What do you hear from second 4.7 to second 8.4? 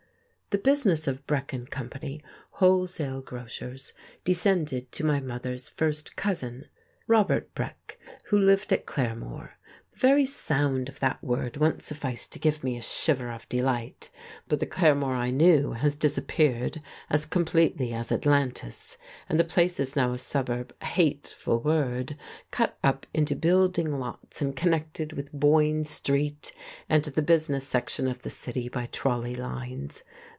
to my mother's first cousin, Robert Breck, who